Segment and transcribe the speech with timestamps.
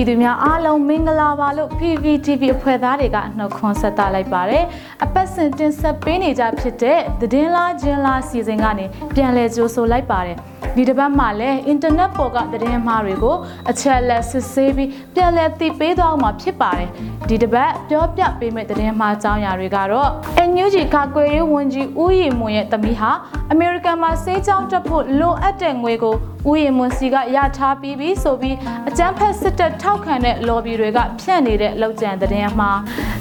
[0.00, 4.64] ပြည်သူများအားလုံးမင်္ဂလာပါလို့ PPTV အဖွဲ့သားတွေကနှုတ်ခွန်းဆက်သလိုက်ပါတယ်။
[5.04, 10.36] အပတ်စဉ်တင်ဆက်ပေးနေကြဖြစ်တဲ့သတင်းလားဂျင်းလားစီစဉ်ကနေပြန်လည်ကြိုဆိုလိုက်ပါတယ်။
[10.76, 13.36] ဒီတစ်ပတ်မှာလည်းအင်တာနက်ပေါ်ကသတင်းမှားတွေကို
[13.70, 16.88] အချက်လက်စစ်ဆေးပြီးပြန်လည်သိပေးသွားမှာဖြစ်ပါတယ်။
[17.28, 20.10] ဒီတစ်ပတ်ပြောပြပေးမယ့်သတင်းမှားအကြောင်းအရာတွေကတော့
[20.50, 23.10] NUG ကာကွယ်ရေးဝန်ကြီးဦးရီမွန်ရဲ့သမီးဟာ
[23.52, 26.14] အမေရိကန်မှာစေးကြောင်းတက်ဖို့လိုအပ်တဲ့ငွေကို
[26.48, 28.56] ဦးရီမွန်စီကရထားပြီးပြီဆိုပြီး
[28.88, 32.70] အကြမ်းဖက်စစ်တပ်ထောက်ခံတဲ့ lobby တွေကဖြန့်နေတဲ့လောက်ကျန်သတင်းမှာ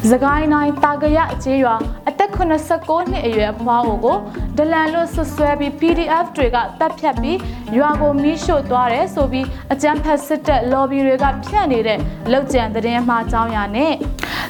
[0.10, 1.76] သခိုင်းတိုင်းတာကရအခြေရွာ
[2.10, 4.18] အသက်89နှစ်အရွယ်အဖွားကို
[4.58, 7.38] ဒလန်လို့ဆွဆွဲပြီး PDF တွေကတပ်ဖြတ်ပြီး
[7.78, 12.00] ရွာကိုမီးရှို့သွားတယ်ဆိုပြီးအကြမ်းဖက်စစ်တပ် lobby တွေကဖြန့်နေတဲ့
[12.32, 13.94] လောက်ကျန်သတင်းမှာအကြောင်းအရာနဲ့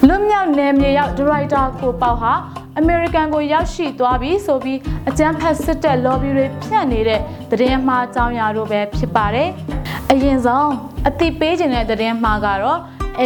[0.08, 2.34] လွတ်မြောက်နယ်မြေရောက်ဒရိုက်တာကိုပေါက်ဟာ
[2.80, 7.22] အမေရိကန်ကိုရောက်ရှိသွားပြီဆိုပြီးအကြမ်းဖက်စစ်တပ် lobby တွေဖြန့်နေတဲ့
[7.52, 9.50] သတင်းမှားအကြောင်းအရာတို့ပဲဖြစ်ပါတယ်။
[10.14, 10.70] အရင်ဆုံး
[11.08, 12.80] အတိပေးခြင်းတဲ့သတင်းမှားကတော့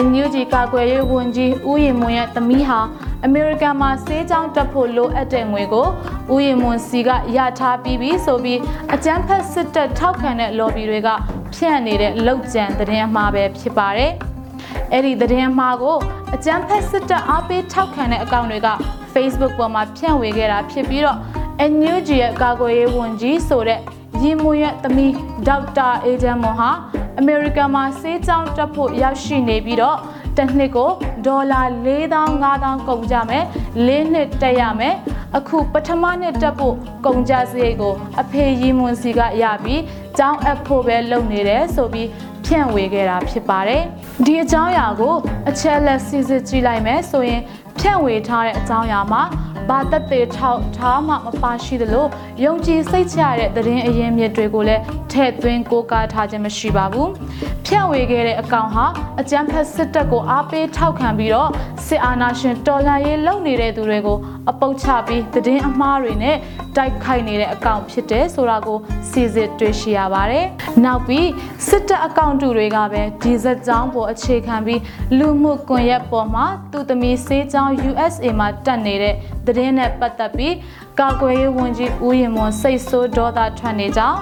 [0.06, 2.80] NUG ကာကွယ်ရေးဝန်ကြီးဦးရင်မွန်ရဲ့သမီးဟာ
[3.26, 5.88] အမေရိကန်မှာစေးကြောင်းတက်ဖို့လိုအပ်တဲ့ငွေကို
[6.34, 8.59] ဦးရင်မွန်စီကရထားပြီးပြီဆိုပြီး
[8.94, 11.09] အကြမ်းဖက်စစ်တပ်ထောက်ခံတဲ့ lobby တွေက
[11.56, 14.11] ဖြန့်နေတဲ့လောက်ကျန်သတင်းမှားပဲဖြစ်ပါတယ်။
[14.92, 15.98] အဲ့ဒီသတင်းမှားကို
[16.36, 18.70] အကြမ်းဖက်စစ်တပ်အားပေးထောက်ခံတဲ့အကောင့်တွေက
[19.14, 21.17] Facebook ပေါ်မှာဖြန့်ဝေခဲ့တာဖြစ်ပြီးတော့
[21.72, 23.81] NUG ရဲ့ကာကွယ်ရေးဝန်ကြီးဆိုတဲ့
[24.24, 25.14] ရင်မွေရဲ့သမီး
[25.48, 26.72] ဒေါက်တာအေဂျန်မွန်ဟာ
[27.20, 29.98] အမေရိကန်မှာစေးကြောင်းတက်ဖို့ရောက်ရှိနေပြီးတော့
[30.38, 30.92] တစ်နှစ်ကို
[31.26, 33.46] ဒေါ်လာ4000 5000ကုန်ကြမယ်
[33.88, 34.96] ၄နှစ်တက်ရမယ်
[35.38, 39.82] အခုပထမနှစ်တက်ဖို့ကုန်ကြစရိတ်ကို အဖေရင်မွန်စီကရပြီး
[40.18, 42.10] ကျောင်းအပ်ဖို့ပဲလုပ်နေတယ်ဆိုပြီး
[42.46, 43.84] ဖြန့်ဝေခဲ့တာဖြစ်ပါတယ်
[44.26, 45.16] ဒီအကြောင်းအရာကို
[45.50, 47.42] အချက်လက်စစ်စစ်ကြည့်လိုက်မယ်ဆိုရင်
[47.80, 49.22] ဖြန့်ဝေထားတဲ့အကြောင်းအရာမှာ
[49.69, 52.06] ဘာသက်သေထောက်ထားမှမပါရှိသလို
[52.44, 57.10] ယုံကြည်စိတ်ချရတဲ့သတင်းအရင်းမြစ်တွေကိုလည်းထည့်သွင်းကိုးကားထားခြင်းမရှိပါဘူး။
[57.65, 58.86] ဖြန့်ဝေခဲ့တဲ့အကောင့်ဟာ
[59.20, 61.49] အကြမ်းဖက်စစ်တပ်ကိုအားပေးထောက်ခံပြီးတော့
[61.86, 64.17] စစ်အာဏာရှင်တော်လှန်ရေးလုပ်နေတဲ့သူတွေကို
[64.49, 66.38] အပုတ်ချပြီးသတင်းအမှားတွေနဲ့
[66.76, 68.77] တိုက်ခိုက်နေတဲ့အကောင့်ဖြစ်တယ်ဆိုတာကို
[69.09, 70.45] စီစစ်တွေ့ရှိရပါတယ်။
[70.83, 71.30] နောက်ပြီး
[71.67, 74.82] စစ်တပ်အကောင့်တူတွေကပဲဒီဇက်ကြောင်းပေါ်အခြေခံပြီး
[75.17, 79.15] လူမှုကွန်ရက်ပေါ်မှာသူသမီးစေးကြောင်း USA မှာတက်နေတဲ့
[79.48, 80.55] သတင်းနဲ့ပတ်သက်ပြီး
[80.99, 84.20] ကာကွယ်ရေးဝန်ကြီးဦးရင်မွန်စိတ်ဆိုးဒေါသထွက်နေကြောင်း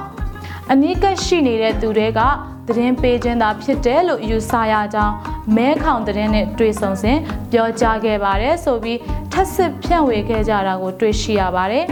[0.72, 2.20] အနီးကပ်ရှိနေတဲ့သူတွေက
[2.68, 5.16] သတင်းပေးခြင်းသာဖြစ်တယ်လို့ယူဆရကြောင်း
[5.56, 7.18] မဲခေါင်သတင်းနဲ့တွေ့ဆုံစဉ်
[7.52, 9.00] ပြောကြားခဲ့ပါတယ်ဆိုပြီး
[9.32, 11.86] ထပ်ဆစ်ဖြန့်ဝေခဲ့ကြတာကိုတွေ့ရှိရပါတယ်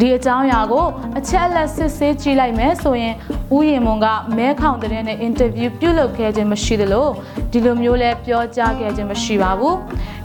[0.00, 0.86] ဒီအကြောင်းအရာကို
[1.18, 3.14] အချက်အလက်စစ်ဆေးကြည့်လိုက်မယ်ဆိုရင်
[3.56, 7.08] ဥယျာဉ်မွန်ကမဲခေါင်တဲ့နဲ့အင်တာဗျူးပြုလုပ်ခဲ့ခြင်းမရှိသလို
[7.52, 9.76] ဒီလိုမျိုးလဲပြောကြားခဲ့ခြင်းမရှိပါဘူး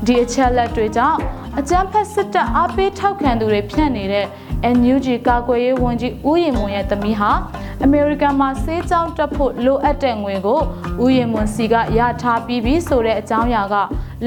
[0.05, 1.17] ဒီအချက်အလက်တွေကြောင့်
[1.59, 4.25] အကြမ်းဖက်စစ်တပ်အားပေးထောက်ခံသူတွေဖြန့်နေတဲ့
[4.75, 7.31] NUG ကာကွယ်ရေးဝန်ကြီးဦးရင်မွန်ရဲ့သမီးဟာ
[7.83, 10.59] အမေရိကန်မှာစေးကြောင်းတက်ဖို့လိုအပ်တဲ့ငွေကို
[11.03, 13.75] ဦးရင်မွန်စီကရထားပြီးပြီဆိုတဲ့အကြောင်းအရာက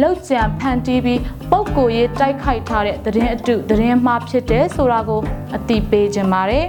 [0.01, 1.21] လောက်ကျန်ဖန်တီးပြီး
[1.51, 5.21] ပုံကိုရေးတိုက်ခိုက်ထားတဲ့သတင်းအတုသတင်းမှားဖြစ်တယ်ဆိုတာကို
[5.57, 6.67] အသိပေးခြင်းပါတယ်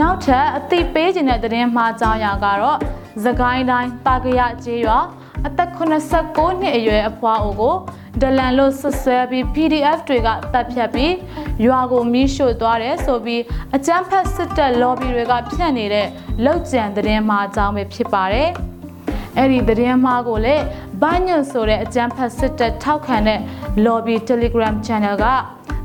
[0.00, 2.78] နောက်ထပ်အသိပေးခြင်းတဲ့သတင်းမှားကြောင်းရာကတော့
[3.24, 4.98] သခိုင်းတိုင်းတာကရကျေးရွာ
[5.46, 7.74] အသက်89နှစ်အရွယ်အဖွားအိုကို
[8.20, 11.14] ဒလန်လို့ဆွဆွဲပြီး PDF တွေကတပ်ဖြတ်ပြီး
[11.66, 13.42] ရွာကိုမီးရှို့သွားတယ်ဆိုပြီး
[13.76, 16.06] အကြမ်းဖက်စစ်တပ် lobby တွေကဖြန့်နေတဲ့
[16.44, 18.48] လောက်ကျန်သတင်းမှားအကြောင်းပဲဖြစ်ပါတယ်။
[19.38, 20.64] အဲ့ဒီသတင်းမှားကိုလည်း
[21.02, 23.40] ဘာညွန့်ဆိုတဲ့အကြမ်းဖက်စစ်တပ်ထောက်ခံတဲ့
[23.86, 25.26] lobby Telegram channel က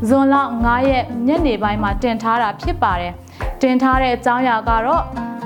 [0.08, 0.36] ဇွန်လ
[0.66, 3.14] 9ရက်ညနေပိုင်းမှာတင်ထားတာဖြစ်ပါတယ်။
[3.62, 5.04] တင်ထားတဲ့အကြောင်းအရာကတော့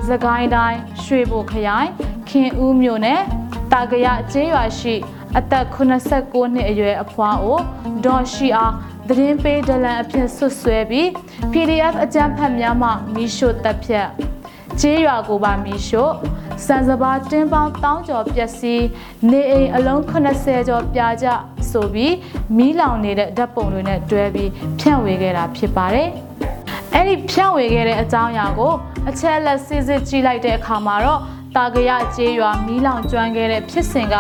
[0.10, 1.90] သခိုင်းတိုင်းရွှေဘိုခရိုင်
[2.30, 3.22] ခင်ဦးမြို့နယ်
[3.72, 4.96] တာကရကျေးရွာရှိ
[5.38, 7.60] အသက်89နှစ်အရွယ်အဖွားအို
[8.06, 8.74] ဒေါ်ရှိအား
[9.08, 11.08] သတင်းပေးဒလန်အဖြစ်ဆွတ်ဆွဲပြီး
[11.52, 14.08] PDF အကြမ်းဖက်များမှမီးရှို့တပ်ဖြတ်
[14.80, 16.14] ကျေးရွာကိုပါမီးရှို့
[16.66, 18.84] စံစပါတင်းပေါင်းတောင်းကျော်ပျက်စီး
[19.32, 21.28] နေအိမ်အလုံး80ကျော်ပြာကျ
[21.72, 22.16] ဆိုပြီး
[22.58, 26.10] မီးလောင်နေတဲ့ဓာတ်ပုံတွေနဲ့တွဲပြီးဖြန့်ဝေခဲ့တာဖြစ်ပါတယ်။
[26.94, 28.74] အဲ့ဒီဖြန့်ဝေခဲ့တဲ့အကြောင်းအရာကို
[29.10, 31.22] အချက်အလက်စစ်စစ်ကြည့်လိုက်တဲ့အခါမှာတော့
[31.56, 34.16] တာကရကျေးရွာမီးလောင်ကျွမ်းခဲ့တဲ့ဖြစ်စဉ်က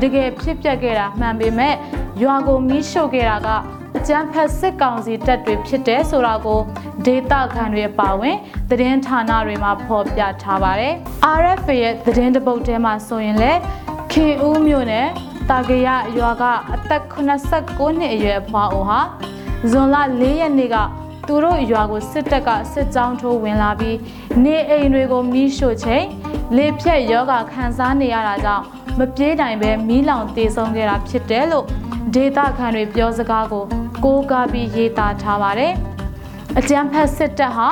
[0.00, 1.74] တကယ်ဖြစ်ပျက်ခဲ့တာမှန်ပေမဲ့
[2.22, 3.48] ရွာကိုမီးရှို့ခဲ့တာက
[3.96, 6.60] အကြမ်းဖက်စစ်ကောင်စီတပ်တွေဖြစ်တယ်ဆိုတာကို
[7.06, 8.36] ဒေတာခံတွေအပါအဝင်
[8.70, 10.94] သတင်းဌာနတွေမှာဖော်ပြထားပါတယ်။
[11.40, 13.60] RFA ရဲ့သတင်းတပုတ်ထဲမှာဆိုရင်လည်း
[14.12, 15.08] ခင်ဦးမြို့နယ်
[15.50, 15.88] တာကရ
[16.18, 16.44] ရွာက
[16.74, 19.00] အသက်89နှစ်အရွယ်အဖွားအိုဟာ
[19.70, 20.76] ဇွန်လ၄ရက်နေ့က
[21.26, 23.98] သူတို့ရွာကိုစစ်တပ်ကစစ်ကြောင်းထိုးဝင်လာပြီး
[24.44, 26.04] နေအိမ်တွေကိုမီးရှို့ချိန်
[26.56, 28.64] လေဖြတ်ယောဂခံစားနေရတာကြောင့်
[28.98, 31.66] မပြေးနိုင်ပဲမီးလောင်တေဆုံးခဲ့တာဖြစ်တယ်လို့
[32.14, 33.64] ဒေတာခံတွေပြောစကားကို
[34.04, 35.72] ကိုးကားပြီးရေးသားထားပါတယ်။
[36.58, 37.68] အကြမ်းဖက်စစ်တပ်ဟာ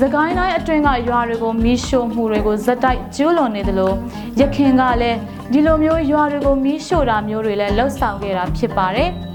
[0.00, 3.92] သကိုင်းတိုင်းအတွင်းကရွာတွေကိုမီးရှို့မှုတွေကိုဇက်တိုက်ကျူးလွန်နေသလို
[4.40, 5.18] ရခင်ကလည်း
[5.52, 9.10] ဒီလိုမျိုးရွာတွေကိုမီးရှို့တာမျိုးတွေလည်းလှုပ်ဆောင်ခဲ့တာဖြစ်ပါတယ်။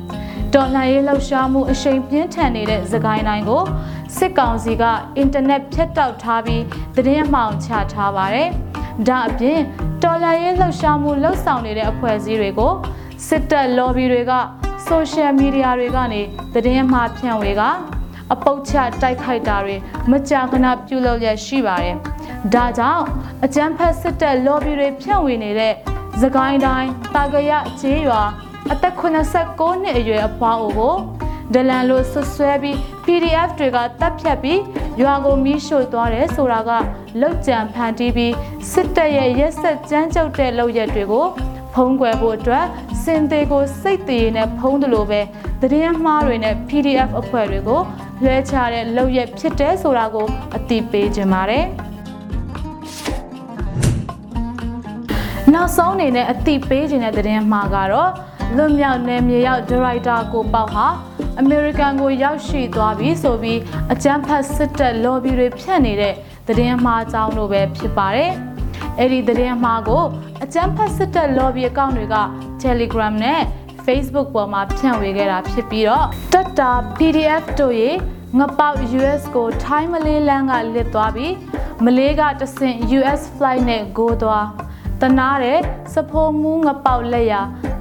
[0.56, 3.64] တော်လှန်ရေးလှုပ်ရှားမှုအရှိန်ပြင်းထန်နေတဲ့သကိုင်းတိုင်းကို
[4.18, 4.84] စစ်ကောင်စီက
[5.18, 6.64] အင်တာနက်ဖြတ်တောက်ထားပြီး
[6.96, 8.50] သတင်းအမှောင်ချထားပါတယ်။
[9.08, 9.60] ဒါအပြင်
[10.04, 12.74] တော်လှန်ရေးလှုပ်ရှားမှုလှုပ်ဆောင်နေတဲ့အဖွဲ့အစည်းတွေကို
[13.28, 14.32] စစ်တပ် lobby တွေက
[14.86, 16.22] ဆိုရှယ်မီဒီယာတွေကနေ
[16.54, 17.62] သတင်းအမှားဖြန့်ဝေက
[18.34, 19.76] အပုတ်ချတိုက်ခိုက်တာတွေ
[20.12, 21.96] မကြာခဏပြုလုပ်ရရှိပါတယ်။
[22.54, 23.04] ဒါကြောင့်
[23.46, 25.74] အကြမ်းဖက်စစ်တပ် lobby တွေဖြန့်ဝေနေတဲ့
[26.22, 28.24] သကိုင်းတိုင်းတာကရကျေးရွာ
[28.74, 30.96] အသက်89နှစ်အရွယ်အဖွားအိုကို
[31.54, 32.76] ဒလန်လို့ဆွဆွဲပြီး
[33.06, 34.62] PDF တွေကတပ်ဖြတ်ပြီး
[35.02, 36.72] ရွာကိုမီးရှို့သွားတယ်ဆိုတာက
[37.22, 38.34] လောက်ကြံဖန်တီးပြီး
[38.72, 41.26] စစ်တပ်ရဲ့ရက်ဆက်ကြမ်းကြုတ်တဲ့လုပ်ရက်တွေကို
[41.74, 42.66] ဖုံးကွယ်ဖို့အတွက်
[43.04, 45.22] စင်သေးကိုစိတ်တည်နဲ့ဖုံးတယ်လို့ပဲ
[45.62, 47.82] သတင်းမှားတွေနဲ့ PDF အဖွဲ့တွေကို
[48.24, 51.66] လွှဲချတဲ့လုပ်ရက်ဖြစ်တဲ့ဆိုတာကိုအသိပေးခြင်းပါတယ်
[55.54, 58.12] နောက်ဆုံးအနေနဲ့အသိပေးခြင်းတဲ့သတင်းမှာကတော့
[58.58, 60.88] လွတ်မြောက်နယ်မြေရောက်ဒါရိုက်တာကိုပေါက်ဟာ
[61.40, 63.60] အမေရိကန်ကိုရောက်ရှိသွားပြီဆိုပြီး
[63.94, 66.14] အကြမ်းဖက်စစ်တပ် lobby တွေဖြန့်နေတဲ့
[66.48, 68.32] သတင်းမှားကြောင်းလို့ပဲဖြစ်ပါတယ်။
[69.00, 70.04] အဲ့ဒီသတင်းမှားကို
[70.44, 72.16] အကြမ်းဖက်စစ်တပ် lobby အကောင့်တွေက
[72.64, 73.42] Telegram နဲ့
[73.86, 77.90] Facebook ပေါ်မှာဖြန့်ဝေခဲ့တာဖြစ်ပြီးတော့တက်တာ PDF တို့ရေ
[78.40, 81.34] ငပေါက် US ကို ထိုင်းမလေးလန်းကလစ်သွားပြီး
[81.86, 84.48] မလေးကတဆင့် US flight နဲ့ go သွား
[85.02, 85.60] တနာတဲ့
[85.94, 87.36] စဖိုးမူးငပေါက်လက်ရ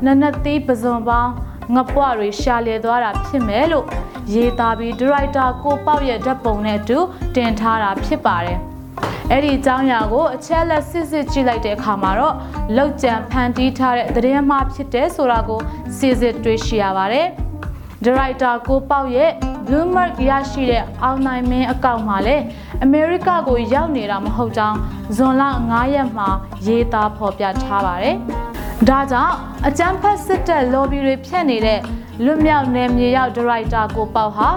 [0.05, 1.33] နနက်သေးပစုံပေါင်း
[1.75, 3.87] ငပွားတွေရှာလည်သွားတာဖြစ်မယ်လို့
[4.35, 6.99] ရေးသားပြီးဒရိုက်တာကိုပေါက်ရဲ့ဓာတ်ပုံနဲ့အတူ
[7.37, 8.59] တင်ထားတာဖြစ်ပါတယ်။
[9.31, 12.35] အဲ့ဒီအကြောင်းအရာကိုအချက်လက်စစ်စစ်ကြည့်လိုက်တဲ့အခါမှာတော့
[12.77, 15.61] လောက်ကြံဖန်တီးထားတဲ့သတင်းမှားဖြစ်တယ်ဆိုတာကို
[15.99, 17.27] စစ်စစ်တွေ့ရှိရပါတယ်။
[18.05, 19.31] ဒရိုက်တာကိုပေါက်ရဲ့
[19.67, 22.45] Bloomberg ရရှိတဲ့အောင်နိုင်မင်းအကောင့်မှာလည်း
[22.83, 24.79] အမေရိကကိုရောက်နေတာမဟုတ်ကြောင်း
[25.17, 26.29] ဇွန်လ9ရက်မှာ
[26.67, 28.19] ရေးသားဖော်ပြထားပါတယ်။
[28.87, 29.35] ဒါကြောင့်
[29.69, 31.81] အကြမ်းဖက်စစ်တပ် lobby တွေဖြန့်နေတဲ့
[32.25, 34.49] လွတ်မြောက်နယ်မြေရောက်ဒရိုက်တာကိုပေါက်ဟာ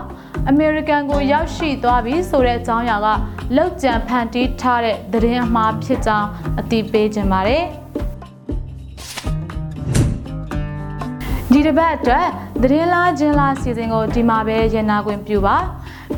[0.49, 3.07] အမေရိကန်ကိုရောက်ရှိသွားပြီဆိုတဲ့အကြောင်းအရာက
[3.55, 6.27] လောက်ကျန်ဖန်တီးထားတဲ့သတင်းအမှားဖြစ်ကြောင်း
[6.59, 7.63] အသိပေးခြင်းပါတယ်။
[11.51, 12.27] ဒီတစ်ပတ်အတွက်
[12.61, 15.57] သတင်းလားချင်းလားစီစဉ်ကိုဒီမှာပဲရန်နာခွင့်ပြုပါ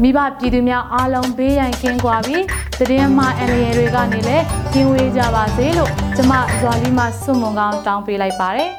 [0.02, 2.44] မိဘပြည်သူများအားလုံးဘေးရန်ကင်းကွာပြီး
[2.84, 8.70] သတင်းမှာအန်ရယ်တွေကနေလည်းကင်းဝေးကြပါစေလို့ကျမဇွာလီမစွတ်မွန်ကောင်းတောင်းပေးလိုက်ပါတယ်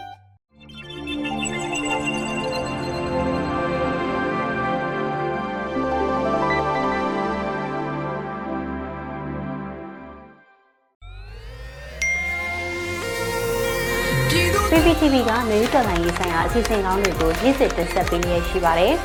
[14.70, 18.94] PPTV ကမျိုးတော်လိုင်းရေးဆိုင်ရာအစီအစဉ်ကောင်းတွေကိုရည်စည်တင်ဆက်ပေးနေရရှိပါတယ်။